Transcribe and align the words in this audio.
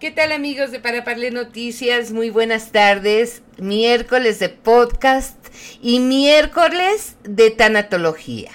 ¿Qué 0.00 0.12
tal 0.12 0.30
amigos 0.30 0.70
de 0.70 0.78
Para 0.78 1.02
Parle 1.02 1.32
Noticias? 1.32 2.12
Muy 2.12 2.30
buenas 2.30 2.70
tardes. 2.70 3.42
Miércoles 3.56 4.38
de 4.38 4.48
podcast 4.48 5.36
y 5.82 5.98
miércoles 5.98 7.16
de 7.24 7.50
tanatología. 7.50 8.52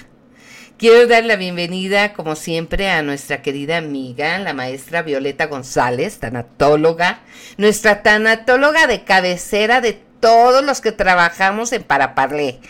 Quiero 0.78 1.06
dar 1.06 1.26
la 1.26 1.36
bienvenida, 1.36 2.14
como 2.14 2.38
siempre, 2.38 2.90
a 2.90 3.02
nuestra 3.02 3.42
querida 3.42 3.76
amiga, 3.76 4.40
la 4.40 4.54
maestra 4.54 5.02
Violeta 5.02 5.48
González, 5.48 6.18
tanatóloga, 6.20 7.20
nuestra 7.58 8.04
tanatóloga 8.04 8.88
de 8.88 9.04
cabecera 9.04 9.82
de 9.82 10.00
todos 10.22 10.64
los 10.64 10.80
que 10.80 10.94
trabajamos 10.94 11.74
en 11.74 11.84
Paraparlé. 11.84 12.62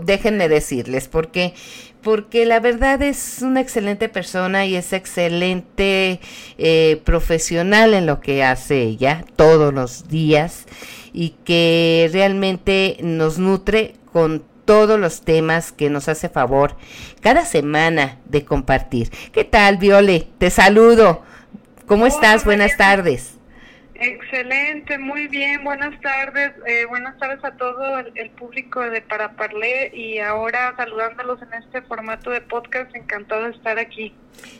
Déjenme 0.00 0.48
decirles, 0.48 1.08
porque 1.08 1.52
porque 2.04 2.44
la 2.44 2.60
verdad 2.60 3.02
es 3.02 3.38
una 3.40 3.60
excelente 3.60 4.08
persona 4.08 4.66
y 4.66 4.76
es 4.76 4.92
excelente 4.92 6.20
eh, 6.58 7.00
profesional 7.04 7.94
en 7.94 8.06
lo 8.06 8.20
que 8.20 8.44
hace 8.44 8.82
ella 8.82 9.24
todos 9.36 9.72
los 9.72 10.06
días 10.06 10.66
y 11.12 11.30
que 11.44 12.10
realmente 12.12 12.98
nos 13.00 13.38
nutre 13.38 13.94
con 14.12 14.44
todos 14.66 15.00
los 15.00 15.22
temas 15.22 15.72
que 15.72 15.90
nos 15.90 16.08
hace 16.08 16.28
favor 16.28 16.76
cada 17.20 17.44
semana 17.44 18.18
de 18.26 18.44
compartir. 18.44 19.10
¿Qué 19.32 19.44
tal, 19.44 19.78
Viole? 19.78 20.28
Te 20.38 20.50
saludo. 20.50 21.22
¿Cómo 21.86 22.06
estás? 22.06 22.44
Buenas 22.44 22.76
tardes. 22.76 23.34
Excelente, 23.94 24.98
muy 24.98 25.28
bien, 25.28 25.62
buenas 25.62 26.00
tardes, 26.00 26.52
eh, 26.66 26.84
buenas 26.86 27.16
tardes 27.18 27.44
a 27.44 27.56
todo 27.56 27.98
el, 27.98 28.30
público 28.30 28.80
de 28.80 29.00
Paraparlé 29.00 29.92
y 29.94 30.18
ahora 30.18 30.74
saludándolos 30.76 31.40
en 31.42 31.62
este 31.62 31.80
formato 31.82 32.30
de 32.30 32.40
podcast, 32.40 32.94
encantado 32.96 33.44
de 33.44 33.50
estar 33.50 33.78
aquí. 33.78 34.12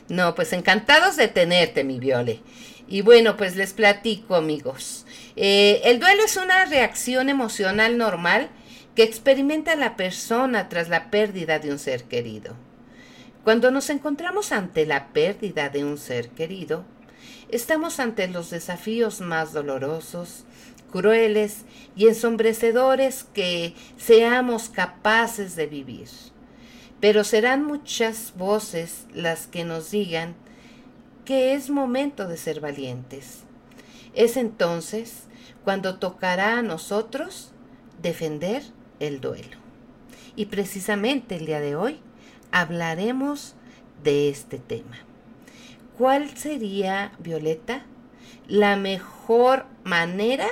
No, 0.07 0.35
pues 0.35 0.53
encantados 0.53 1.17
de 1.17 1.27
tenerte, 1.27 1.83
mi 1.83 1.99
Viole. 1.99 2.39
Y 2.87 3.01
bueno, 3.01 3.35
pues 3.35 3.57
les 3.57 3.73
platico, 3.73 4.35
amigos. 4.35 5.05
Eh, 5.35 5.81
el 5.83 5.99
duelo 5.99 6.23
es 6.23 6.37
una 6.37 6.63
reacción 6.65 7.27
emocional 7.27 7.97
normal 7.97 8.49
que 8.95 9.03
experimenta 9.03 9.75
la 9.75 9.97
persona 9.97 10.69
tras 10.69 10.87
la 10.87 11.09
pérdida 11.11 11.59
de 11.59 11.71
un 11.71 11.79
ser 11.79 12.05
querido. 12.05 12.55
Cuando 13.43 13.69
nos 13.69 13.89
encontramos 13.89 14.53
ante 14.53 14.85
la 14.85 15.07
pérdida 15.09 15.69
de 15.69 15.83
un 15.83 15.97
ser 15.97 16.29
querido, 16.29 16.85
estamos 17.49 17.99
ante 17.99 18.27
los 18.27 18.49
desafíos 18.49 19.21
más 19.21 19.53
dolorosos, 19.53 20.45
crueles 20.91 21.65
y 21.95 22.07
ensombrecedores 22.07 23.25
que 23.33 23.73
seamos 23.97 24.69
capaces 24.69 25.55
de 25.55 25.67
vivir. 25.67 26.07
Pero 26.99 27.23
serán 27.23 27.65
muchas 27.65 28.33
voces 28.37 29.05
las 29.13 29.47
que 29.47 29.63
nos 29.63 29.91
digan 29.91 30.35
que 31.25 31.53
es 31.53 31.69
momento 31.69 32.27
de 32.27 32.37
ser 32.37 32.61
valientes. 32.61 33.39
Es 34.13 34.37
entonces 34.37 35.23
cuando 35.63 35.97
tocará 35.99 36.59
a 36.59 36.61
nosotros 36.61 37.51
defender 38.01 38.63
el 38.99 39.19
duelo. 39.19 39.57
Y 40.35 40.45
precisamente 40.45 41.35
el 41.35 41.45
día 41.45 41.59
de 41.59 41.75
hoy 41.75 41.99
hablaremos 42.51 43.55
de 44.03 44.29
este 44.29 44.59
tema. 44.59 45.04
¿Cuál 45.97 46.29
sería, 46.37 47.11
Violeta, 47.19 47.83
la 48.47 48.75
mejor 48.75 49.65
manera 49.83 50.47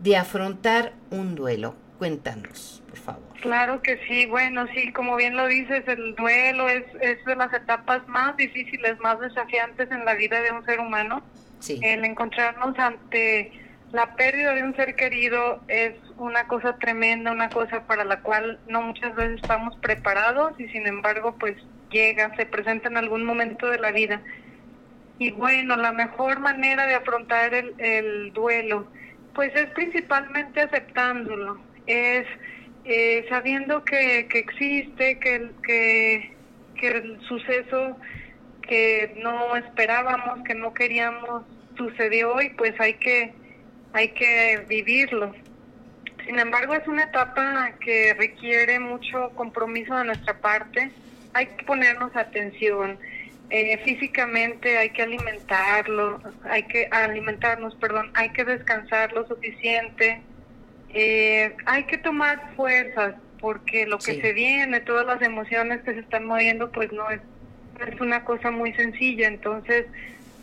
de 0.00 0.16
afrontar 0.16 0.92
un 1.10 1.34
duelo? 1.34 1.74
Cuéntanos, 1.98 2.82
por 2.88 2.98
favor. 2.98 3.22
Claro 3.40 3.80
que 3.80 3.98
sí, 4.06 4.26
bueno, 4.26 4.66
sí, 4.74 4.92
como 4.92 5.16
bien 5.16 5.36
lo 5.36 5.46
dices, 5.46 5.86
el 5.88 6.14
duelo 6.14 6.68
es, 6.68 6.84
es 7.00 7.24
de 7.24 7.36
las 7.36 7.52
etapas 7.52 8.06
más 8.08 8.36
difíciles, 8.36 8.98
más 9.00 9.18
desafiantes 9.20 9.90
en 9.90 10.04
la 10.04 10.14
vida 10.14 10.40
de 10.42 10.52
un 10.52 10.64
ser 10.64 10.80
humano. 10.80 11.22
Sí. 11.60 11.80
El 11.82 12.04
encontrarnos 12.04 12.78
ante 12.78 13.52
la 13.92 14.14
pérdida 14.14 14.52
de 14.54 14.62
un 14.62 14.74
ser 14.76 14.94
querido 14.96 15.62
es 15.68 15.94
una 16.18 16.46
cosa 16.48 16.76
tremenda, 16.76 17.32
una 17.32 17.48
cosa 17.48 17.86
para 17.86 18.04
la 18.04 18.20
cual 18.20 18.58
no 18.68 18.82
muchas 18.82 19.14
veces 19.14 19.40
estamos 19.40 19.76
preparados 19.76 20.58
y 20.58 20.68
sin 20.68 20.86
embargo 20.86 21.36
pues 21.38 21.56
llega, 21.90 22.34
se 22.36 22.46
presenta 22.46 22.88
en 22.88 22.96
algún 22.96 23.24
momento 23.24 23.68
de 23.68 23.78
la 23.78 23.92
vida. 23.92 24.20
Y 25.18 25.30
bueno, 25.30 25.76
la 25.76 25.92
mejor 25.92 26.40
manera 26.40 26.86
de 26.86 26.94
afrontar 26.94 27.54
el, 27.54 28.32
duelo, 28.32 28.86
pues 29.34 29.54
es 29.54 29.66
principalmente 29.70 30.60
aceptándolo, 30.60 31.58
es 31.86 32.26
eh, 32.84 33.24
sabiendo 33.28 33.82
que, 33.84 34.28
que 34.28 34.38
existe, 34.38 35.18
que, 35.18 35.50
que, 35.62 36.36
que 36.78 36.88
el 36.88 37.20
suceso 37.22 37.96
que 38.62 39.14
no 39.22 39.56
esperábamos, 39.56 40.42
que 40.44 40.54
no 40.54 40.74
queríamos, 40.74 41.44
sucedió 41.76 42.40
y 42.42 42.50
pues 42.50 42.78
hay 42.80 42.94
que, 42.94 43.32
hay 43.92 44.08
que 44.08 44.64
vivirlo. 44.68 45.32
Sin 46.26 46.38
embargo, 46.38 46.74
es 46.74 46.86
una 46.88 47.04
etapa 47.04 47.72
que 47.80 48.14
requiere 48.14 48.78
mucho 48.80 49.30
compromiso 49.36 49.94
de 49.96 50.04
nuestra 50.04 50.34
parte, 50.40 50.90
hay 51.32 51.46
que 51.46 51.64
ponernos 51.64 52.14
atención 52.16 52.98
eh, 53.50 53.78
físicamente 53.84 54.76
hay 54.76 54.90
que 54.90 55.02
alimentarlo, 55.02 56.20
hay 56.44 56.64
que 56.64 56.88
alimentarnos, 56.90 57.74
perdón, 57.76 58.10
hay 58.14 58.30
que 58.30 58.44
descansar 58.44 59.12
lo 59.12 59.26
suficiente, 59.26 60.20
eh, 60.92 61.54
hay 61.66 61.84
que 61.84 61.98
tomar 61.98 62.54
fuerzas 62.56 63.14
porque 63.40 63.86
lo 63.86 63.98
que 63.98 64.20
se 64.20 64.32
viene, 64.32 64.80
todas 64.80 65.06
las 65.06 65.22
emociones 65.22 65.82
que 65.82 65.94
se 65.94 66.00
están 66.00 66.24
moviendo, 66.24 66.72
pues 66.72 66.90
no 66.92 67.08
es, 67.10 67.20
es 67.86 68.00
una 68.00 68.24
cosa 68.24 68.50
muy 68.50 68.72
sencilla. 68.72 69.28
Entonces, 69.28 69.86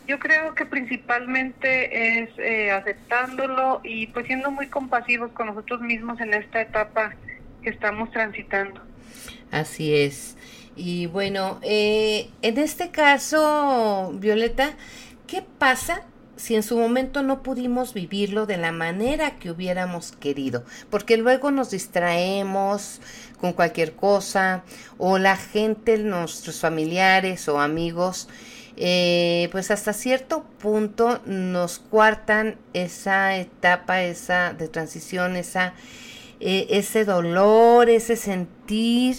yo 0.06 0.18
creo 0.18 0.54
que 0.54 0.64
principalmente 0.64 2.20
es 2.22 2.30
eh, 2.38 2.70
aceptándolo 2.70 3.80
y 3.82 4.06
pues 4.08 4.26
siendo 4.26 4.50
muy 4.50 4.68
compasivos 4.68 5.32
con 5.32 5.48
nosotros 5.48 5.80
mismos 5.80 6.20
en 6.20 6.34
esta 6.34 6.62
etapa 6.62 7.14
que 7.62 7.70
estamos 7.70 8.10
transitando. 8.10 8.80
Así 9.50 9.94
es. 9.94 10.36
Y 10.76 11.06
bueno, 11.06 11.58
eh, 11.62 12.30
en 12.42 12.58
este 12.58 12.90
caso, 12.90 14.12
Violeta, 14.14 14.74
¿qué 15.26 15.42
pasa 15.42 16.02
si 16.36 16.56
en 16.56 16.64
su 16.64 16.76
momento 16.76 17.22
no 17.22 17.44
pudimos 17.44 17.94
vivirlo 17.94 18.44
de 18.46 18.56
la 18.56 18.72
manera 18.72 19.38
que 19.38 19.50
hubiéramos 19.50 20.12
querido? 20.12 20.64
Porque 20.90 21.16
luego 21.16 21.50
nos 21.52 21.70
distraemos 21.70 23.00
con 23.40 23.52
cualquier 23.52 23.94
cosa 23.94 24.64
o 24.98 25.18
la 25.18 25.36
gente, 25.36 25.98
nuestros 25.98 26.58
familiares 26.60 27.48
o 27.48 27.60
amigos, 27.60 28.28
eh, 28.76 29.48
pues 29.52 29.70
hasta 29.70 29.92
cierto 29.92 30.42
punto 30.58 31.20
nos 31.26 31.78
cuartan 31.78 32.56
esa 32.72 33.36
etapa, 33.36 34.02
esa 34.02 34.52
de 34.52 34.66
transición, 34.66 35.36
esa, 35.36 35.74
eh, 36.40 36.66
ese 36.70 37.04
dolor, 37.04 37.88
ese 37.88 38.16
sentir 38.16 39.18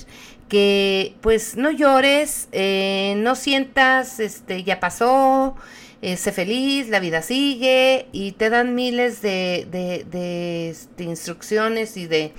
que 0.50 1.16
pues 1.22 1.58
no 1.58 1.72
llores, 1.72 2.50
eh, 2.52 3.16
no 3.18 3.36
sientas, 3.36 4.20
este, 4.20 4.64
ya 4.64 4.80
pasó, 4.80 5.56
eh, 6.02 6.18
sé 6.18 6.32
feliz, 6.32 6.90
la 6.90 7.00
vida 7.00 7.22
sigue 7.22 8.08
y 8.12 8.34
te 8.34 8.50
dan 8.50 8.76
miles 8.76 9.22
de, 9.22 9.68
de, 9.72 10.70
este, 10.70 11.04
instrucciones 11.04 11.98
y 11.98 12.08
de 12.08 12.34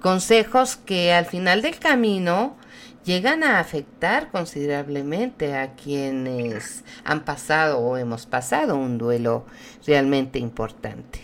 consejos 0.00 0.76
que 0.76 1.12
al 1.12 1.26
final 1.26 1.62
del 1.62 1.78
camino 1.78 2.56
llegan 3.04 3.42
a 3.42 3.60
afectar 3.60 4.30
considerablemente 4.30 5.56
a 5.56 5.74
quienes 5.74 6.84
han 7.04 7.24
pasado 7.24 7.78
o 7.78 7.96
hemos 7.96 8.26
pasado 8.26 8.76
un 8.76 8.98
duelo 8.98 9.46
realmente 9.86 10.38
importante. 10.38 11.20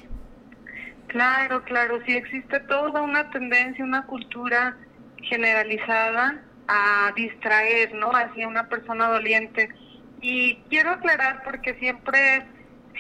Claro, 1.08 1.62
claro, 1.64 2.00
sí 2.06 2.12
existe 2.12 2.60
toda 2.60 3.02
una 3.02 3.28
tendencia, 3.30 3.84
una 3.84 4.06
cultura 4.06 4.78
generalizada 5.22 6.42
a 6.68 7.12
distraer, 7.16 7.94
¿no? 7.94 8.10
Hacia 8.10 8.48
una 8.48 8.68
persona 8.68 9.08
doliente. 9.08 9.68
Y 10.20 10.56
quiero 10.68 10.90
aclarar 10.90 11.42
porque 11.44 11.74
siempre, 11.74 12.44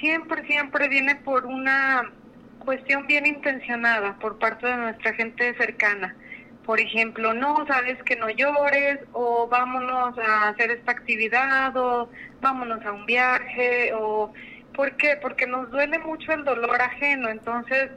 siempre, 0.00 0.46
siempre 0.46 0.88
viene 0.88 1.16
por 1.16 1.46
una 1.46 2.10
cuestión 2.58 3.06
bien 3.06 3.26
intencionada 3.26 4.18
por 4.18 4.38
parte 4.38 4.66
de 4.66 4.76
nuestra 4.76 5.14
gente 5.14 5.54
cercana. 5.54 6.16
Por 6.64 6.78
ejemplo, 6.78 7.34
no, 7.34 7.66
sabes 7.66 8.00
que 8.04 8.16
no 8.16 8.30
llores, 8.30 9.00
o 9.12 9.48
vámonos 9.48 10.16
a 10.18 10.48
hacer 10.48 10.70
esta 10.70 10.92
actividad, 10.92 11.76
o 11.76 12.08
vámonos 12.40 12.84
a 12.86 12.92
un 12.92 13.04
viaje, 13.04 13.92
o 13.94 14.32
¿Por 14.74 14.96
qué? 14.96 15.18
Porque 15.20 15.46
nos 15.46 15.70
duele 15.70 15.98
mucho 15.98 16.32
el 16.32 16.44
dolor 16.44 16.80
ajeno, 16.80 17.28
entonces 17.28 17.90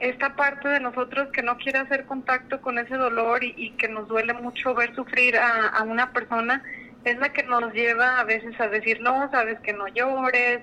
esta 0.00 0.34
parte 0.34 0.68
de 0.68 0.80
nosotros 0.80 1.28
que 1.32 1.42
no 1.42 1.58
quiere 1.58 1.78
hacer 1.78 2.06
contacto 2.06 2.60
con 2.60 2.78
ese 2.78 2.96
dolor 2.96 3.44
y, 3.44 3.72
que 3.72 3.88
nos 3.88 4.08
duele 4.08 4.32
mucho 4.32 4.74
ver 4.74 4.94
sufrir 4.94 5.36
a, 5.36 5.82
una 5.82 6.12
persona, 6.12 6.62
es 7.04 7.18
la 7.18 7.32
que 7.32 7.42
nos 7.42 7.72
lleva 7.74 8.18
a 8.18 8.24
veces 8.24 8.58
a 8.60 8.68
decir, 8.68 9.00
no, 9.00 9.30
sabes 9.30 9.60
que 9.60 9.74
no 9.74 9.88
llores, 9.88 10.60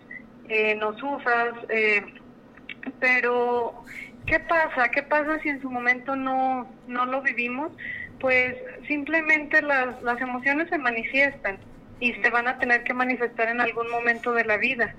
eh, 0.50 0.76
no 0.76 0.98
sufras, 0.98 1.54
eh, 1.70 2.04
pero 3.00 3.84
¿qué 4.26 4.40
pasa? 4.40 4.90
¿Qué 4.90 5.04
pasa 5.04 5.40
si 5.40 5.50
en 5.50 5.62
su 5.62 5.70
momento 5.70 6.16
no, 6.16 6.68
no 6.88 7.06
lo 7.06 7.22
vivimos? 7.22 7.72
Pues 8.20 8.56
simplemente 8.88 9.62
las, 9.62 10.02
las 10.02 10.20
emociones 10.20 10.68
se 10.70 10.80
manifiestan 10.80 11.60
y 12.00 12.14
se 12.14 12.30
van 12.32 12.48
a 12.48 12.58
tener 12.58 12.84
que 12.84 12.94
manifestar 12.94 13.50
en 13.50 13.62
algún 13.62 13.90
momento 13.92 14.34
de 14.34 14.46
la 14.46 14.58
vida. 14.58 14.96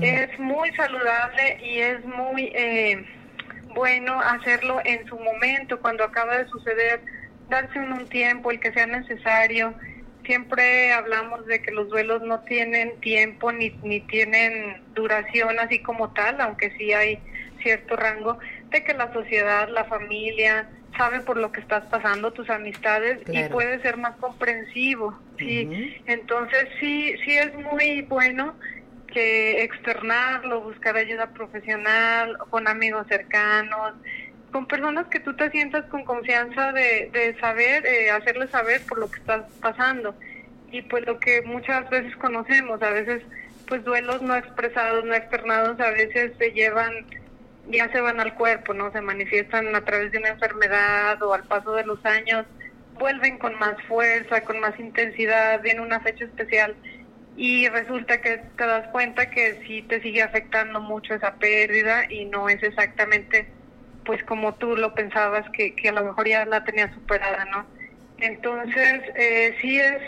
Es 0.00 0.36
muy 0.40 0.72
saludable 0.74 1.60
y 1.62 1.78
es 1.78 2.04
muy 2.04 2.50
eh, 2.52 3.06
bueno 3.74 4.20
hacerlo 4.20 4.80
en 4.84 5.06
su 5.06 5.18
momento, 5.18 5.80
cuando 5.80 6.04
acaba 6.04 6.38
de 6.38 6.48
suceder, 6.48 7.02
darse 7.48 7.78
un, 7.78 7.92
un 7.92 8.08
tiempo, 8.08 8.50
el 8.50 8.60
que 8.60 8.72
sea 8.72 8.86
necesario. 8.86 9.74
Siempre 10.24 10.92
hablamos 10.92 11.46
de 11.46 11.62
que 11.62 11.72
los 11.72 11.88
duelos 11.88 12.22
no 12.22 12.40
tienen 12.40 12.98
tiempo 13.00 13.50
ni, 13.52 13.78
ni 13.82 14.00
tienen 14.00 14.76
duración 14.94 15.58
así 15.58 15.80
como 15.82 16.12
tal, 16.12 16.40
aunque 16.40 16.70
sí 16.76 16.92
hay 16.92 17.18
cierto 17.62 17.96
rango, 17.96 18.38
de 18.70 18.84
que 18.84 18.94
la 18.94 19.12
sociedad, 19.12 19.68
la 19.68 19.84
familia, 19.84 20.68
sabe 20.96 21.20
por 21.20 21.38
lo 21.38 21.50
que 21.52 21.60
estás 21.60 21.84
pasando, 21.86 22.32
tus 22.32 22.50
amistades, 22.50 23.20
y 23.28 23.44
puede 23.44 23.80
ser 23.80 23.96
más 23.96 24.16
comprensivo, 24.16 25.18
¿sí? 25.38 25.68
Entonces 26.06 26.68
sí, 26.80 27.14
sí 27.24 27.36
es 27.36 27.54
muy 27.54 28.02
bueno 28.02 28.56
que 29.18 29.64
externarlo, 29.64 30.60
buscar 30.60 30.96
ayuda 30.96 31.26
profesional, 31.30 32.38
con 32.50 32.68
amigos 32.68 33.04
cercanos, 33.08 33.94
con 34.52 34.66
personas 34.66 35.06
que 35.08 35.18
tú 35.18 35.34
te 35.34 35.50
sientas 35.50 35.84
con 35.86 36.04
confianza 36.04 36.70
de, 36.70 37.10
de 37.12 37.36
saber, 37.40 37.84
eh, 37.84 38.12
hacerles 38.12 38.50
saber 38.50 38.80
por 38.86 39.00
lo 39.00 39.10
que 39.10 39.18
estás 39.18 39.42
pasando. 39.60 40.14
Y 40.70 40.82
pues 40.82 41.04
lo 41.04 41.18
que 41.18 41.42
muchas 41.42 41.90
veces 41.90 42.14
conocemos, 42.16 42.80
a 42.80 42.90
veces 42.90 43.24
pues 43.66 43.82
duelos 43.82 44.22
no 44.22 44.36
expresados, 44.36 45.04
no 45.04 45.14
externados, 45.14 45.80
a 45.80 45.90
veces 45.90 46.30
se 46.38 46.52
llevan, 46.52 46.92
ya 47.68 47.90
se 47.90 48.00
van 48.00 48.20
al 48.20 48.34
cuerpo, 48.34 48.72
¿no? 48.72 48.92
Se 48.92 49.00
manifiestan 49.00 49.74
a 49.74 49.84
través 49.84 50.12
de 50.12 50.18
una 50.18 50.28
enfermedad 50.28 51.20
o 51.24 51.34
al 51.34 51.42
paso 51.42 51.74
de 51.74 51.84
los 51.84 52.04
años, 52.06 52.46
vuelven 53.00 53.36
con 53.38 53.58
más 53.58 53.74
fuerza, 53.88 54.42
con 54.42 54.60
más 54.60 54.78
intensidad, 54.78 55.60
viene 55.60 55.80
una 55.80 55.98
fecha 55.98 56.24
especial 56.24 56.76
y 57.38 57.68
resulta 57.68 58.20
que 58.20 58.38
te 58.56 58.66
das 58.66 58.88
cuenta 58.88 59.30
que 59.30 59.60
sí 59.64 59.82
te 59.82 60.02
sigue 60.02 60.22
afectando 60.22 60.80
mucho 60.80 61.14
esa 61.14 61.34
pérdida 61.36 62.10
y 62.10 62.24
no 62.24 62.48
es 62.48 62.60
exactamente 62.64 63.46
pues 64.04 64.24
como 64.24 64.54
tú 64.54 64.74
lo 64.74 64.92
pensabas 64.92 65.48
que, 65.50 65.72
que 65.76 65.90
a 65.90 65.92
lo 65.92 66.02
mejor 66.02 66.26
ya 66.26 66.44
la 66.46 66.64
tenías 66.64 66.92
superada, 66.94 67.44
¿no? 67.44 67.64
Entonces 68.18 69.02
eh, 69.14 69.54
sí 69.60 69.78
es 69.78 70.02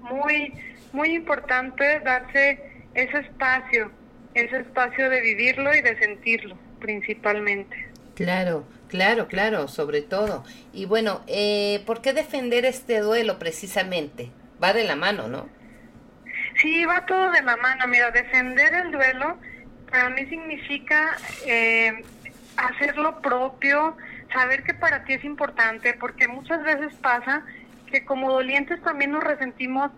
muy, 0.00 0.52
muy 0.92 1.14
importante 1.14 2.00
darse 2.00 2.60
ese 2.92 3.18
espacio, 3.18 3.90
ese 4.34 4.58
espacio 4.58 5.08
de 5.08 5.22
vivirlo 5.22 5.74
y 5.74 5.80
de 5.80 5.96
sentirlo 5.98 6.58
principalmente. 6.80 7.88
Claro, 8.14 8.66
claro, 8.88 9.26
claro, 9.26 9.68
sobre 9.68 10.02
todo. 10.02 10.44
Y 10.74 10.84
bueno, 10.84 11.22
eh, 11.28 11.82
¿por 11.86 12.02
qué 12.02 12.12
defender 12.12 12.66
este 12.66 12.98
duelo 12.98 13.38
precisamente? 13.38 14.28
Va 14.62 14.74
de 14.74 14.84
la 14.84 14.96
mano, 14.96 15.28
¿no? 15.28 15.48
Sí, 16.64 16.86
va 16.86 17.04
todo 17.04 17.30
de 17.30 17.42
la 17.42 17.58
mano. 17.58 17.86
Mira, 17.86 18.10
defender 18.10 18.72
el 18.72 18.90
duelo 18.90 19.36
para 19.90 20.08
mí 20.08 20.24
significa 20.24 21.14
eh, 21.44 22.02
hacer 22.56 22.96
lo 22.96 23.20
propio, 23.20 23.98
saber 24.32 24.62
que 24.62 24.72
para 24.72 25.04
ti 25.04 25.12
es 25.12 25.24
importante, 25.24 25.92
porque 25.92 26.26
muchas 26.26 26.62
veces 26.62 26.94
pasa 27.02 27.42
que 27.90 28.06
como 28.06 28.32
dolientes 28.32 28.82
también 28.82 29.10
nos 29.10 29.22
resentimos 29.22 29.90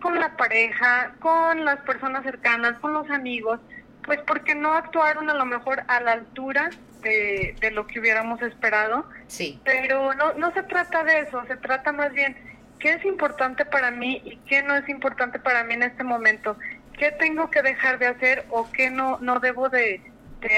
con 0.00 0.18
la 0.18 0.34
pareja, 0.38 1.12
con 1.18 1.66
las 1.66 1.80
personas 1.80 2.24
cercanas, 2.24 2.78
con 2.78 2.94
los 2.94 3.10
amigos, 3.10 3.60
pues 4.02 4.18
porque 4.26 4.54
no 4.54 4.72
actuaron 4.72 5.28
a 5.28 5.34
lo 5.34 5.44
mejor 5.44 5.82
a 5.88 6.00
la 6.00 6.12
altura 6.12 6.70
de, 7.02 7.54
de 7.60 7.70
lo 7.70 7.86
que 7.86 8.00
hubiéramos 8.00 8.40
esperado. 8.40 9.06
Sí. 9.26 9.60
Pero 9.62 10.14
no, 10.14 10.32
no 10.32 10.54
se 10.54 10.62
trata 10.62 11.04
de 11.04 11.20
eso, 11.20 11.44
se 11.46 11.58
trata 11.58 11.92
más 11.92 12.14
bien 12.14 12.47
qué 12.78 12.92
es 12.94 13.04
importante 13.04 13.64
para 13.64 13.90
mí 13.90 14.22
y 14.24 14.36
qué 14.48 14.62
no 14.62 14.74
es 14.74 14.88
importante 14.88 15.38
para 15.38 15.64
mí 15.64 15.74
en 15.74 15.82
este 15.82 16.04
momento, 16.04 16.56
qué 16.98 17.12
tengo 17.12 17.50
que 17.50 17.62
dejar 17.62 17.98
de 17.98 18.06
hacer 18.06 18.46
o 18.50 18.70
qué 18.72 18.90
no, 18.90 19.18
no 19.20 19.40
debo 19.40 19.68
de, 19.68 20.00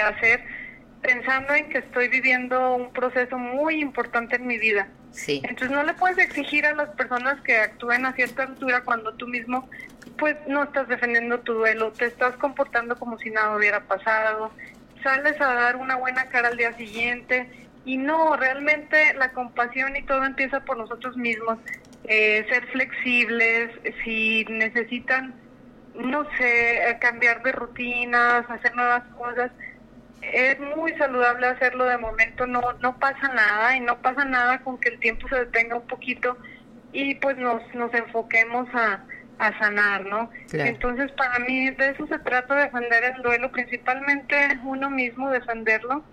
hacer, 0.05 0.44
pensando 1.02 1.55
en 1.55 1.69
que 1.70 1.78
estoy 1.78 2.08
viviendo 2.08 2.75
un 2.75 2.93
proceso 2.93 3.38
muy 3.38 3.81
importante 3.81 4.37
en 4.37 4.46
mi 4.46 4.58
vida. 4.58 4.88
Sí. 5.12 5.40
Entonces 5.43 5.70
no 5.70 5.82
le 5.82 5.94
puedes 5.94 6.19
exigir 6.19 6.67
a 6.67 6.75
las 6.75 6.90
personas 6.90 7.40
que 7.43 7.56
actúen 7.56 8.06
a 8.06 8.12
cierta 8.12 8.44
altura 8.44 8.82
cuando 8.82 9.14
tú 9.14 9.26
mismo 9.26 9.69
pues 10.19 10.37
no 10.46 10.64
estás 10.64 10.87
defendiendo 10.88 11.40
tu 11.40 11.55
duelo, 11.55 11.93
te 11.93 12.05
estás 12.05 12.37
comportando 12.37 12.99
como 12.99 13.19
si 13.19 13.31
nada 13.31 13.56
hubiera 13.56 13.81
pasado, 13.81 14.52
sales 15.02 15.40
a 15.40 15.55
dar 15.55 15.76
una 15.76 15.96
buena 15.96 16.26
cara 16.26 16.49
al 16.49 16.58
día 16.58 16.76
siguiente 16.76 17.49
y 17.84 17.96
no, 17.96 18.37
realmente 18.37 19.14
la 19.14 19.32
compasión 19.32 19.96
y 19.96 20.02
todo 20.02 20.25
empieza 20.25 20.61
por 20.61 20.76
nosotros 20.76 21.16
mismos. 21.16 21.58
Eh, 22.05 22.47
ser 22.50 22.67
flexibles, 22.69 23.70
si 24.02 24.44
necesitan, 24.49 25.35
no 25.94 26.26
sé, 26.38 26.99
cambiar 27.00 27.43
de 27.43 27.52
rutinas, 27.52 28.49
hacer 28.49 28.75
nuevas 28.75 29.05
cosas, 29.19 29.50
es 30.23 30.58
muy 30.76 30.93
saludable 30.94 31.47
hacerlo 31.47 31.85
de 31.85 31.99
momento, 31.99 32.47
no, 32.47 32.61
no 32.81 32.99
pasa 32.99 33.29
nada 33.29 33.76
y 33.76 33.81
no 33.81 34.00
pasa 34.00 34.25
nada 34.25 34.61
con 34.61 34.79
que 34.79 34.91
el 34.91 34.99
tiempo 34.99 35.29
se 35.29 35.37
detenga 35.37 35.76
un 35.76 35.87
poquito 35.87 36.37
y 36.93 37.14
pues 37.17 37.37
nos, 37.38 37.62
nos 37.75 37.93
enfoquemos 37.94 38.69
a, 38.75 39.05
a 39.38 39.58
sanar, 39.58 40.05
¿no? 40.06 40.31
Entonces 40.52 41.11
para 41.12 41.38
mí 41.41 41.70
de 41.70 41.91
eso 41.91 42.06
se 42.06 42.19
trata, 42.19 42.55
defender 42.55 43.05
el 43.05 43.23
duelo, 43.23 43.50
principalmente 43.50 44.58
uno 44.64 44.91
mismo, 44.91 45.31
defenderlo 45.31 46.05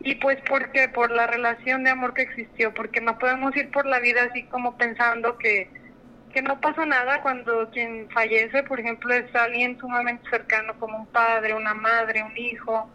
y 0.00 0.14
pues 0.16 0.38
porque 0.48 0.88
por 0.88 1.10
la 1.10 1.26
relación 1.26 1.84
de 1.84 1.90
amor 1.90 2.14
que 2.14 2.22
existió, 2.22 2.72
porque 2.72 3.00
no 3.00 3.18
podemos 3.18 3.54
ir 3.56 3.70
por 3.70 3.86
la 3.86 4.00
vida 4.00 4.22
así 4.30 4.44
como 4.44 4.76
pensando 4.78 5.36
que, 5.36 5.68
que 6.32 6.40
no 6.40 6.60
pasa 6.60 6.86
nada 6.86 7.20
cuando 7.20 7.70
quien 7.70 8.08
fallece, 8.10 8.62
por 8.62 8.80
ejemplo, 8.80 9.12
es 9.12 9.34
alguien 9.34 9.78
sumamente 9.78 10.28
cercano 10.30 10.78
como 10.78 10.98
un 11.00 11.06
padre, 11.06 11.54
una 11.54 11.74
madre, 11.74 12.22
un 12.22 12.36
hijo, 12.36 12.90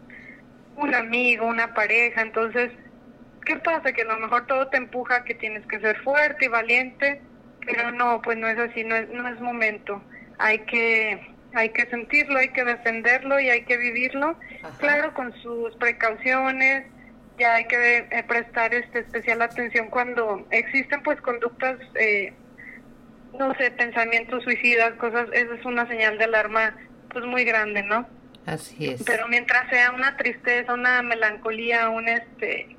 un 0.76 0.94
amigo, 0.94 1.46
una 1.46 1.74
pareja. 1.74 2.22
Entonces, 2.22 2.72
¿qué 3.44 3.56
pasa? 3.56 3.92
Que 3.92 4.02
a 4.02 4.06
lo 4.06 4.18
mejor 4.18 4.46
todo 4.46 4.66
te 4.68 4.76
empuja 4.76 5.24
que 5.24 5.34
tienes 5.34 5.64
que 5.66 5.78
ser 5.78 5.96
fuerte 6.02 6.46
y 6.46 6.48
valiente, 6.48 7.22
pero 7.64 7.92
no, 7.92 8.20
pues 8.20 8.36
no 8.36 8.48
es 8.48 8.58
así, 8.58 8.82
no 8.82 8.96
es, 8.96 9.08
no 9.10 9.28
es 9.28 9.40
momento. 9.40 10.02
Hay 10.38 10.58
que 10.60 11.36
hay 11.54 11.70
que 11.70 11.86
sentirlo, 11.86 12.38
hay 12.38 12.48
que 12.48 12.64
defenderlo 12.64 13.40
y 13.40 13.48
hay 13.48 13.62
que 13.62 13.78
vivirlo, 13.78 14.36
claro, 14.78 15.14
con 15.14 15.32
sus 15.40 15.74
precauciones, 15.76 16.84
ya 17.38 17.54
hay 17.54 17.64
que 17.66 17.98
eh, 17.98 18.24
prestar 18.26 18.74
este 18.74 19.00
especial 19.00 19.42
atención 19.42 19.88
cuando 19.88 20.46
existen 20.50 21.02
pues 21.02 21.20
conductas 21.20 21.78
eh, 21.94 22.32
no 23.38 23.54
sé 23.54 23.70
pensamientos 23.70 24.42
suicidas 24.44 24.94
cosas 24.94 25.28
eso 25.32 25.54
es 25.54 25.64
una 25.64 25.86
señal 25.88 26.18
de 26.18 26.24
alarma 26.24 26.76
pues 27.10 27.24
muy 27.24 27.44
grande 27.44 27.82
no 27.82 28.06
así 28.46 28.90
es. 28.90 29.02
Pero 29.04 29.28
mientras 29.28 29.68
sea 29.70 29.92
una 29.92 30.16
tristeza 30.16 30.72
una 30.72 31.02
melancolía 31.02 31.88
un 31.90 32.08
este 32.08 32.76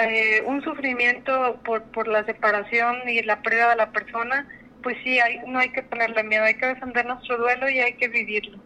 eh, 0.00 0.42
un 0.44 0.62
sufrimiento 0.62 1.60
por 1.64 1.82
por 1.84 2.08
la 2.08 2.24
separación 2.24 3.08
y 3.08 3.22
la 3.22 3.42
pérdida 3.42 3.70
de 3.70 3.76
la 3.76 3.90
persona 3.90 4.46
pues 4.82 4.96
sí 5.02 5.18
hay 5.18 5.40
no 5.46 5.58
hay 5.58 5.70
que 5.70 5.82
ponerle 5.82 6.22
miedo 6.22 6.44
hay 6.44 6.54
que 6.54 6.66
defender 6.66 7.06
nuestro 7.06 7.38
duelo 7.38 7.68
y 7.68 7.80
hay 7.80 7.94
que 7.94 8.08
vivirlo 8.08 8.58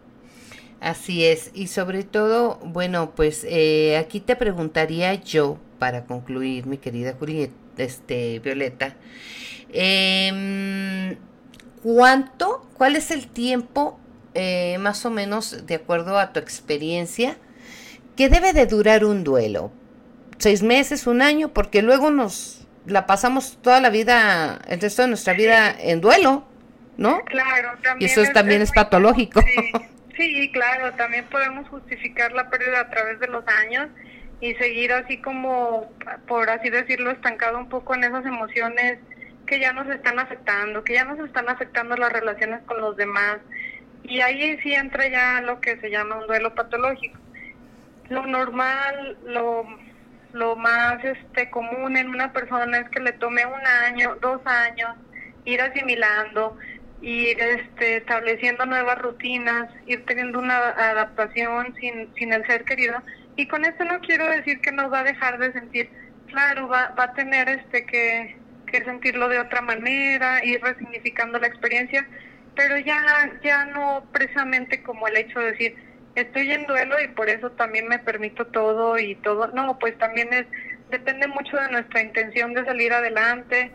Así 0.83 1.25
es, 1.25 1.53
y 1.55 1.69
sobre 1.69 2.03
todo, 2.03 2.59
bueno, 2.65 3.13
pues 3.15 3.47
eh, 3.49 3.97
aquí 3.99 4.19
te 4.19 4.35
preguntaría 4.35 5.15
yo, 5.15 5.57
para 5.79 6.07
concluir, 6.07 6.67
mi 6.67 6.77
querida 6.77 7.15
Julieta, 7.17 7.55
este, 7.77 8.41
Violeta, 8.41 8.97
eh, 9.73 11.17
¿cuánto, 11.85 12.69
cuál 12.77 12.97
es 12.97 13.13
el 13.13 13.29
tiempo, 13.29 14.01
eh, 14.35 14.77
más 14.81 15.07
o 15.07 15.11
menos, 15.11 15.69
de 15.69 15.77
acuerdo 15.77 16.19
a 16.19 16.33
tu 16.33 16.41
experiencia, 16.41 17.37
que 18.17 18.29
debe 18.29 18.53
de 18.53 18.67
durar 18.67 19.05
un 19.05 19.23
duelo? 19.23 19.71
¿Seis 20.39 20.65
meses, 20.65 21.07
un 21.07 21.23
año? 21.23 21.53
Porque 21.53 21.83
luego 21.83 22.11
nos 22.11 22.67
la 22.87 23.07
pasamos 23.07 23.57
toda 23.63 23.81
la 23.81 23.91
vida, 23.91 24.61
el 24.67 24.81
resto 24.81 25.03
de 25.03 25.09
nuestra 25.09 25.33
vida 25.35 25.73
en 25.79 26.01
duelo, 26.01 26.45
¿no? 26.97 27.25
Claro, 27.27 27.79
también. 27.85 28.11
Y 28.11 28.13
eso 28.13 28.25
también 28.33 28.63
es, 28.63 28.73
patológico. 28.73 29.43
Sí, 29.43 29.73
claro, 30.53 30.93
también 30.95 31.25
podemos 31.27 31.69
justificar 31.69 32.33
la 32.33 32.51
pérdida 32.51 32.81
a 32.81 32.91
través 32.91 33.19
de 33.21 33.29
los 33.29 33.45
años 33.47 33.89
y 34.41 34.55
seguir 34.55 34.93
así 34.93 35.19
como, 35.19 35.91
por 36.27 36.51
así 36.51 36.69
decirlo, 36.69 37.11
estancado 37.11 37.59
un 37.59 37.69
poco 37.69 37.95
en 37.95 38.05
esas 38.05 38.27
emociones 38.27 38.99
que 39.47 39.61
ya 39.61 39.73
nos 39.73 39.89
están 39.89 40.19
afectando, 40.19 40.85
que 40.85 40.95
ya 40.95 41.05
nos 41.05 41.19
están 41.21 41.49
afectando 41.49 41.97
las 41.97 42.13
relaciones 42.13 42.61
con 42.63 42.81
los 42.81 42.97
demás. 42.97 43.39
Y 44.03 44.21
ahí 44.21 44.59
sí 44.63 44.75
entra 44.75 45.07
ya 45.09 45.41
lo 45.43 45.61
que 45.61 45.77
se 45.79 45.91
llama 45.91 46.17
un 46.17 46.27
duelo 46.27 46.55
patológico. 46.55 47.19
Lo 48.09 48.27
normal, 48.27 49.17
lo, 49.27 49.65
lo 50.33 50.57
más 50.57 51.05
este 51.05 51.51
común 51.51 51.97
en 51.97 52.09
una 52.09 52.33
persona 52.33 52.79
es 52.79 52.89
que 52.91 53.01
le 53.01 53.13
tome 53.13 53.47
un 53.47 53.67
año, 53.85 54.17
dos 54.21 54.41
años, 54.45 54.97
ir 55.45 55.61
asimilando, 55.61 56.59
ir 57.03 57.39
este, 57.41 57.97
estableciendo 57.97 58.65
nuevas 58.65 58.99
rutinas, 58.99 59.69
ir 59.87 60.05
teniendo 60.07 60.39
una 60.39 60.57
adaptación 60.57 61.75
sin, 61.79 62.15
sin 62.15 62.33
el 62.33 62.47
ser 62.47 62.65
querido. 62.65 63.03
Y 63.37 63.47
con 63.49 63.65
esto 63.65 63.85
no 63.85 64.01
quiero 64.01 64.27
decir 64.27 64.61
que 64.61 64.73
nos 64.73 64.91
va 64.93 65.01
a 65.01 65.05
dejar 65.05 65.39
de 65.39 65.53
sentir, 65.53 65.91
claro, 66.29 66.69
va, 66.69 66.95
va 66.99 67.05
a 67.05 67.15
tener 67.15 67.49
este 67.49 67.85
que, 67.87 68.37
que 68.67 68.85
sentirlo 68.85 69.29
de 69.29 69.41
otra 69.41 69.61
manera, 69.61 70.45
ir 70.45 70.63
resignificando 70.63 71.39
la 71.39 71.49
experiencia, 71.49 72.07
pero 72.55 72.79
ya, 72.79 73.33
ya 73.43 73.65
no 73.67 74.05
precisamente 74.13 74.83
como 74.83 75.09
el 75.09 75.17
hecho 75.17 75.41
de 75.41 75.53
decir, 75.53 75.77
estoy 76.15 76.53
en 76.53 76.67
duelo 76.67 77.01
y 77.03 77.09
por 77.09 77.29
eso 77.29 77.51
también 77.53 77.89
me 77.89 77.99
permito 77.99 78.47
todo 78.47 78.99
y 78.99 79.17
todo. 79.17 79.49
No, 79.49 79.79
pues 79.79 79.97
también 79.99 80.33
es, 80.33 80.47
depende 80.91 81.27
mucho 81.27 81.57
de 81.57 81.71
nuestra 81.71 82.03
intención 82.03 82.55
de 82.55 82.65
salir 82.65 82.93
adelante, 82.93 83.73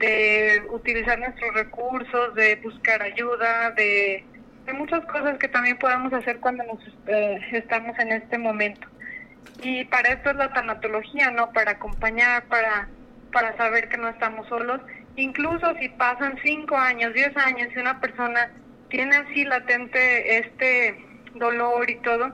de 0.00 0.62
utilizar 0.70 1.18
nuestros 1.18 1.54
recursos, 1.54 2.34
de 2.34 2.56
buscar 2.56 3.00
ayuda, 3.02 3.70
de, 3.72 4.24
de 4.66 4.72
muchas 4.72 5.04
cosas 5.06 5.38
que 5.38 5.46
también 5.46 5.78
podemos 5.78 6.12
hacer 6.12 6.40
cuando 6.40 6.64
nos 6.64 6.80
eh, 7.06 7.38
estamos 7.52 7.96
en 8.00 8.12
este 8.12 8.36
momento. 8.38 8.88
Y 9.62 9.84
para 9.84 10.10
esto 10.10 10.30
es 10.30 10.36
la 10.36 10.52
tanatología, 10.52 11.30
¿no? 11.30 11.52
Para 11.52 11.72
acompañar, 11.72 12.44
para, 12.44 12.88
para 13.32 13.56
saber 13.56 13.88
que 13.88 13.98
no 13.98 14.08
estamos 14.08 14.48
solos 14.48 14.80
incluso 15.16 15.74
si 15.80 15.88
pasan 15.90 16.38
cinco 16.42 16.76
años, 16.76 17.12
diez 17.14 17.36
años 17.36 17.68
y 17.74 17.78
una 17.78 18.00
persona 18.00 18.50
tiene 18.88 19.16
así 19.16 19.44
latente 19.44 20.38
este 20.38 20.96
dolor 21.34 21.88
y 21.88 21.96
todo, 21.96 22.32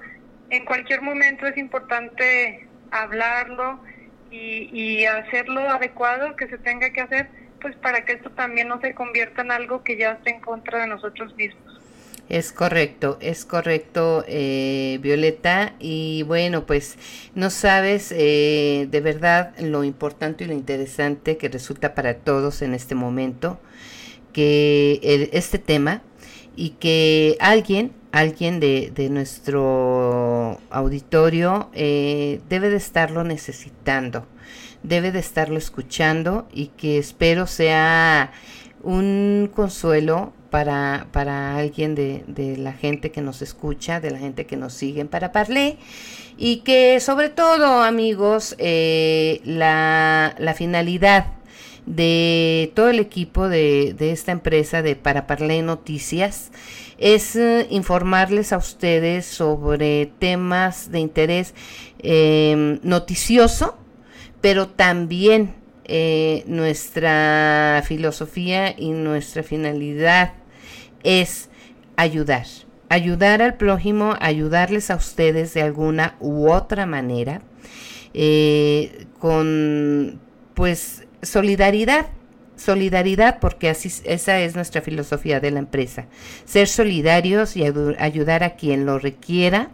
en 0.50 0.64
cualquier 0.64 1.02
momento 1.02 1.46
es 1.46 1.56
importante 1.58 2.66
hablarlo 2.90 3.80
y, 4.30 4.70
y 4.72 5.04
hacerlo 5.04 5.60
adecuado 5.68 6.36
que 6.36 6.48
se 6.48 6.58
tenga 6.58 6.90
que 6.90 7.02
hacer, 7.02 7.28
pues 7.60 7.76
para 7.76 8.04
que 8.04 8.14
esto 8.14 8.30
también 8.30 8.68
no 8.68 8.80
se 8.80 8.94
convierta 8.94 9.42
en 9.42 9.50
algo 9.50 9.82
que 9.82 9.96
ya 9.96 10.12
esté 10.12 10.30
en 10.30 10.40
contra 10.40 10.80
de 10.80 10.86
nosotros 10.86 11.34
mismos. 11.36 11.80
Es 12.28 12.52
correcto, 12.52 13.18
es 13.20 13.44
correcto, 13.44 14.24
eh, 14.26 14.98
Violeta. 15.00 15.74
Y 15.78 16.24
bueno, 16.24 16.66
pues 16.66 16.98
no 17.34 17.50
sabes 17.50 18.12
eh, 18.16 18.88
de 18.90 19.00
verdad 19.00 19.54
lo 19.60 19.84
importante 19.84 20.44
y 20.44 20.48
lo 20.48 20.52
interesante 20.52 21.36
que 21.36 21.48
resulta 21.48 21.94
para 21.94 22.14
todos 22.14 22.62
en 22.62 22.74
este 22.74 22.96
momento 22.96 23.60
que 24.32 25.30
este 25.32 25.58
tema 25.58 26.02
y 26.56 26.70
que 26.70 27.36
alguien, 27.38 27.92
alguien 28.12 28.60
de, 28.60 28.90
de 28.94 29.08
nuestro 29.08 30.58
auditorio 30.70 31.70
eh, 31.74 32.40
debe 32.48 32.70
de 32.70 32.76
estarlo 32.76 33.24
necesitando, 33.24 34.26
debe 34.82 35.12
de 35.12 35.18
estarlo 35.18 35.58
escuchando 35.58 36.48
y 36.52 36.68
que 36.68 36.98
espero 36.98 37.46
sea 37.46 38.32
un 38.82 39.50
consuelo 39.54 40.32
para, 40.50 41.08
para 41.12 41.56
alguien 41.56 41.94
de, 41.94 42.24
de, 42.28 42.56
la 42.56 42.72
gente 42.72 43.10
que 43.10 43.20
nos 43.20 43.42
escucha, 43.42 44.00
de 44.00 44.10
la 44.10 44.18
gente 44.18 44.46
que 44.46 44.56
nos 44.56 44.72
sigue 44.72 45.04
para 45.04 45.32
Parlé. 45.32 45.76
Y 46.38 46.58
que 46.58 47.00
sobre 47.00 47.28
todo, 47.28 47.82
amigos, 47.82 48.54
eh, 48.58 49.40
la, 49.44 50.34
la, 50.38 50.54
finalidad 50.54 51.26
de 51.86 52.72
todo 52.74 52.90
el 52.90 53.00
equipo 53.00 53.48
de, 53.48 53.94
de 53.96 54.12
esta 54.12 54.32
empresa 54.32 54.82
de 54.82 54.96
Para 54.96 55.26
Parlé 55.26 55.62
Noticias 55.62 56.50
es 56.98 57.36
eh, 57.36 57.66
informarles 57.70 58.52
a 58.52 58.58
ustedes 58.58 59.26
sobre 59.26 60.06
temas 60.18 60.90
de 60.90 61.00
interés 61.00 61.54
eh, 61.98 62.78
noticioso, 62.82 63.76
pero 64.46 64.68
también 64.68 65.56
eh, 65.86 66.44
nuestra 66.46 67.82
filosofía 67.84 68.78
y 68.78 68.92
nuestra 68.92 69.42
finalidad 69.42 70.34
es 71.02 71.48
ayudar, 71.96 72.46
ayudar 72.88 73.42
al 73.42 73.56
prójimo, 73.56 74.14
ayudarles 74.20 74.92
a 74.92 74.94
ustedes 74.94 75.52
de 75.52 75.62
alguna 75.62 76.14
u 76.20 76.48
otra 76.48 76.86
manera, 76.86 77.42
eh, 78.14 79.06
con 79.18 80.20
pues 80.54 81.08
solidaridad, 81.22 82.06
solidaridad 82.54 83.40
porque 83.40 83.68
así 83.68 83.90
esa 84.04 84.38
es 84.38 84.54
nuestra 84.54 84.80
filosofía 84.80 85.40
de 85.40 85.50
la 85.50 85.58
empresa, 85.58 86.06
ser 86.44 86.68
solidarios 86.68 87.56
y 87.56 87.64
ayudar 87.64 88.44
a 88.44 88.54
quien 88.54 88.86
lo 88.86 89.00
requiera 89.00 89.70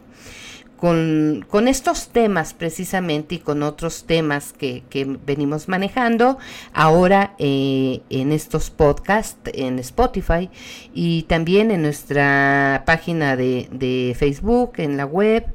con, 0.82 1.68
estos 1.68 2.08
temas 2.08 2.54
precisamente 2.54 3.36
y 3.36 3.38
con 3.38 3.62
otros 3.62 4.02
temas 4.04 4.52
que, 4.52 4.82
venimos 5.24 5.68
manejando 5.68 6.38
ahora 6.72 7.36
eh, 7.38 8.00
en 8.10 8.32
estos 8.32 8.70
podcasts 8.70 9.38
en 9.54 9.78
Spotify 9.78 10.50
y 10.92 11.22
también 11.28 11.70
en 11.70 11.82
nuestra 11.82 12.82
página 12.84 13.36
de, 13.36 13.68
de 13.70 14.16
Facebook, 14.18 14.72
en 14.78 14.96
la 14.96 15.06
web. 15.06 15.54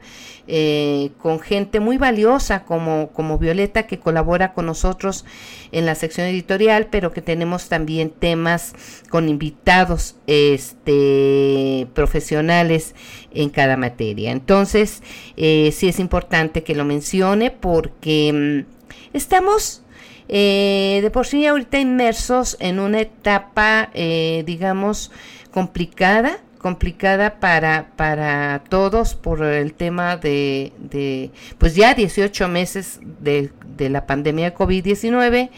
Eh, 0.49 1.11
con 1.17 1.41
gente 1.41 1.81
muy 1.81 1.97
valiosa 1.97 2.63
como, 2.63 3.09
como 3.11 3.37
Violeta 3.37 3.85
que 3.85 3.99
colabora 3.99 4.53
con 4.53 4.65
nosotros 4.65 5.25
en 5.73 5.85
la 5.85 5.93
sección 5.93 6.25
editorial, 6.25 6.87
pero 6.89 7.11
que 7.11 7.21
tenemos 7.21 7.67
también 7.67 8.11
temas 8.11 8.73
con 9.09 9.27
invitados 9.27 10.15
este, 10.25 11.87
profesionales 11.93 12.95
en 13.33 13.49
cada 13.49 13.75
materia. 13.75 14.31
Entonces, 14.31 15.03
eh, 15.35 15.71
sí 15.71 15.87
es 15.87 15.99
importante 15.99 16.63
que 16.63 16.75
lo 16.75 16.85
mencione 16.85 17.51
porque 17.51 18.65
mm, 18.65 19.15
estamos 19.15 19.83
eh, 20.29 20.99
de 21.01 21.11
por 21.11 21.25
sí 21.25 21.45
ahorita 21.45 21.79
inmersos 21.79 22.57
en 22.59 22.79
una 22.79 23.01
etapa, 23.01 23.89
digamos, 23.93 25.11
complicada 25.51 26.39
complicada 26.57 27.39
para, 27.39 27.91
para 27.95 28.63
todos 28.67 29.15
por 29.15 29.43
el 29.43 29.73
tema 29.73 30.17
de, 30.17 30.73
de 30.79 31.31
pues 31.57 31.75
ya 31.75 31.93
18 31.93 32.47
meses 32.47 32.99
de, 33.21 33.51
de 33.77 33.89
la 33.89 34.05
pandemia 34.05 34.49
de 34.49 34.55
COVID-19, 34.55 35.49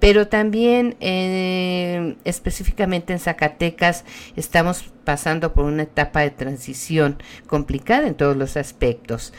pero 0.00 0.28
también 0.28 0.96
eh, 1.00 2.16
específicamente 2.24 3.12
en 3.12 3.18
Zacatecas 3.18 4.04
estamos 4.34 4.84
pasando 5.04 5.52
por 5.52 5.66
una 5.66 5.82
etapa 5.84 6.20
de 6.20 6.30
transición 6.30 7.22
complicada 7.46 8.08
en 8.08 8.14
todos 8.14 8.36
los 8.36 8.56
aspectos. 8.56 9.32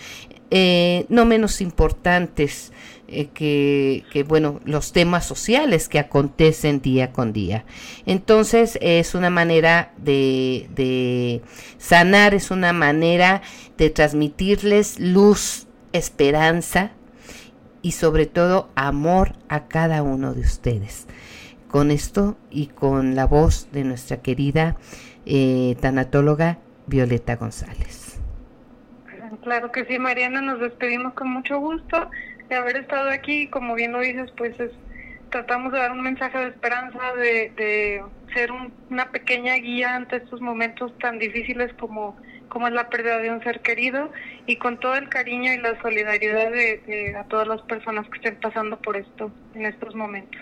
Eh, 0.51 1.05
no 1.09 1.25
menos 1.25 1.61
importantes 1.61 2.73
eh, 3.07 3.27
que, 3.33 4.23
bueno, 4.27 4.59
los 4.65 4.91
temas 4.91 5.25
sociales 5.25 5.89
que 5.89 5.97
acontecen 5.97 6.81
día 6.81 7.11
con 7.11 7.33
día. 7.33 7.65
Entonces 8.05 8.77
es 8.81 9.15
una 9.15 9.29
manera 9.29 9.93
de, 9.97 10.69
de 10.75 11.41
sanar, 11.77 12.33
es 12.33 12.51
una 12.51 12.73
manera 12.73 13.41
de 13.77 13.89
transmitirles 13.89 14.99
luz, 14.99 15.67
esperanza 15.93 16.91
y 17.81 17.91
sobre 17.91 18.25
todo 18.25 18.69
amor 18.75 19.33
a 19.49 19.67
cada 19.67 20.03
uno 20.03 20.33
de 20.33 20.41
ustedes. 20.41 21.07
Con 21.67 21.91
esto 21.91 22.37
y 22.49 22.67
con 22.67 23.15
la 23.15 23.25
voz 23.25 23.71
de 23.71 23.83
nuestra 23.83 24.17
querida 24.17 24.75
eh, 25.25 25.75
tanatóloga 25.79 26.59
Violeta 26.87 27.35
González. 27.35 28.19
Claro 29.43 29.71
que 29.71 29.85
sí, 29.85 29.97
Mariana, 29.97 30.41
nos 30.41 30.59
despedimos 30.59 31.13
con 31.13 31.31
mucho 31.31 31.59
gusto 31.59 32.09
de 32.49 32.55
haber 32.55 32.77
estado 32.77 33.09
aquí, 33.09 33.47
como 33.47 33.75
bien 33.75 33.93
lo 33.93 34.01
dices, 34.01 34.29
pues 34.35 34.59
es, 34.59 34.71
tratamos 35.31 35.71
de 35.71 35.79
dar 35.79 35.91
un 35.91 36.01
mensaje 36.01 36.37
de 36.37 36.47
esperanza, 36.49 37.13
de, 37.15 37.51
de 37.55 38.03
ser 38.33 38.51
una 38.89 39.11
pequeña 39.11 39.55
guía 39.55 39.95
ante 39.95 40.17
estos 40.17 40.41
momentos 40.41 40.95
tan 40.99 41.19
difíciles 41.19 41.71
como, 41.79 42.15
como 42.49 42.67
es 42.67 42.73
la 42.73 42.89
pérdida 42.89 43.19
de 43.19 43.31
un 43.31 43.43
ser 43.43 43.61
querido 43.61 44.11
y 44.45 44.57
con 44.57 44.79
todo 44.79 44.95
el 44.95 45.09
cariño 45.09 45.53
y 45.53 45.57
la 45.57 45.81
solidaridad 45.81 46.51
de, 46.51 47.15
a 47.17 47.23
todas 47.25 47.47
las 47.47 47.61
personas 47.63 48.07
que 48.09 48.17
estén 48.17 48.35
pasando 48.35 48.79
por 48.79 48.97
esto 48.97 49.31
en 49.55 49.65
estos 49.65 49.95
momentos. 49.95 50.39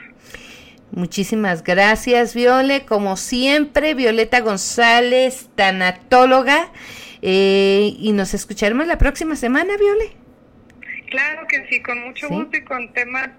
Muchísimas 0.91 1.63
gracias, 1.63 2.33
Viole. 2.33 2.85
Como 2.85 3.15
siempre, 3.15 3.93
Violeta 3.93 4.41
González, 4.41 5.49
tanatóloga. 5.55 6.71
Eh, 7.21 7.93
y 7.99 8.11
nos 8.13 8.33
escucharemos 8.33 8.87
la 8.87 8.97
próxima 8.97 9.35
semana, 9.35 9.77
Viole. 9.77 10.11
Claro 11.11 11.45
que 11.47 11.67
sí, 11.67 11.81
con 11.81 11.99
mucho 12.01 12.27
gusto 12.27 12.57
y 12.57 12.63
con 12.63 12.91
temas 12.93 13.29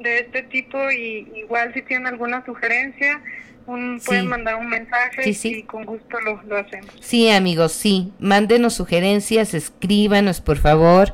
de 0.00 0.20
este 0.20 0.42
tipo 0.42 0.90
y 0.90 1.30
igual 1.36 1.72
si 1.74 1.82
tienen 1.82 2.06
alguna 2.06 2.44
sugerencia, 2.44 3.20
un, 3.66 4.00
pueden 4.04 4.26
mandar 4.26 4.56
un 4.56 4.68
mensaje 4.68 5.30
y 5.30 5.62
con 5.62 5.84
gusto 5.84 6.18
lo, 6.20 6.42
lo, 6.42 6.56
hacemos. 6.56 6.90
Sí, 7.00 7.30
amigos, 7.30 7.72
sí, 7.72 8.12
mándenos 8.18 8.74
sugerencias, 8.74 9.54
escríbanos 9.54 10.40
por 10.40 10.56
favor 10.56 11.12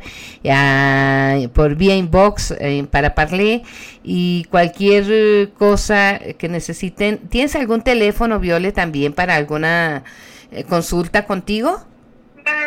por 1.52 1.74
vía 1.74 1.96
inbox 1.96 2.52
eh, 2.52 2.86
para 2.90 3.14
Parlé 3.14 3.62
y 4.02 4.44
cualquier 4.50 5.50
cosa 5.58 6.18
que 6.38 6.48
necesiten. 6.48 7.18
¿Tienes 7.28 7.54
algún 7.56 7.82
teléfono, 7.82 8.40
Viole, 8.40 8.72
también 8.72 9.12
para 9.12 9.34
alguna 9.34 10.04
eh, 10.50 10.64
consulta 10.64 11.26
contigo? 11.26 11.84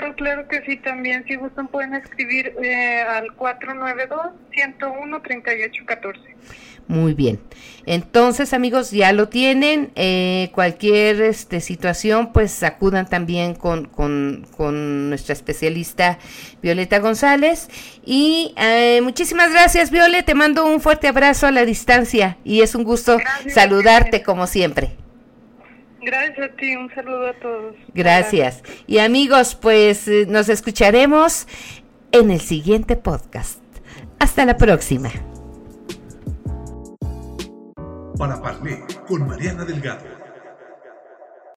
Claro, 0.09 0.15
claro 0.15 0.47
que 0.47 0.61
sí, 0.65 0.77
también. 0.77 1.25
Si 1.27 1.35
gustan 1.35 1.67
pueden 1.67 1.93
escribir 1.95 2.55
eh, 2.63 3.01
al 3.01 3.27
492-101-3814. 3.37 6.15
Muy 6.87 7.13
bien. 7.13 7.41
Entonces, 7.85 8.53
amigos, 8.53 8.89
ya 8.91 9.11
lo 9.13 9.29
tienen. 9.29 9.91
Eh, 9.95 10.49
cualquier 10.53 11.21
este, 11.21 11.61
situación, 11.61 12.33
pues 12.33 12.63
acudan 12.63 13.07
también 13.07 13.53
con, 13.53 13.85
con, 13.85 15.09
nuestra 15.09 15.33
especialista 15.33 16.17
Violeta 16.61 16.99
González. 16.99 17.69
Y 18.03 18.55
eh, 18.57 19.01
muchísimas 19.03 19.51
gracias, 19.51 19.91
Violeta. 19.91 20.25
Te 20.25 20.33
mando 20.33 20.65
un 20.65 20.81
fuerte 20.81 21.07
abrazo 21.07 21.45
a 21.47 21.51
la 21.51 21.63
distancia 21.65 22.37
y 22.43 22.61
es 22.61 22.75
un 22.75 22.83
gusto 22.83 23.19
saludarte 23.47 24.21
como 24.23 24.47
siempre. 24.47 24.97
Gracias 26.01 26.51
a 26.51 26.55
ti, 26.55 26.75
un 26.75 26.93
saludo 26.93 27.27
a 27.27 27.33
todos. 27.33 27.75
Gracias. 27.93 28.63
Y 28.87 28.99
amigos, 28.99 29.55
pues 29.55 30.07
eh, 30.07 30.25
nos 30.27 30.49
escucharemos 30.49 31.47
en 32.11 32.31
el 32.31 32.41
siguiente 32.41 32.95
podcast. 32.95 33.59
Hasta 34.19 34.45
la 34.45 34.57
próxima 34.57 35.11
para 38.19 38.39
Parlé 38.41 38.83
con 39.07 39.25
Mariana 39.25 39.63
Delgado. 39.63 40.18